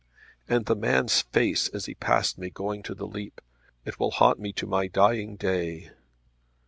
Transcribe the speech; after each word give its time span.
"And 0.49 0.65
the 0.65 0.75
man's 0.75 1.21
face 1.21 1.67
as 1.67 1.85
he 1.85 1.93
passed 1.93 2.39
me 2.39 2.49
going 2.49 2.81
to 2.81 2.95
the 2.95 3.05
leap! 3.05 3.39
It 3.85 3.99
will 3.99 4.09
haunt 4.09 4.39
me 4.39 4.51
to 4.53 4.65
my 4.65 4.87
dying 4.87 5.35
day!" 5.35 5.91